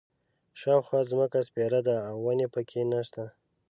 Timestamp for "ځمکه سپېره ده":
1.11-1.95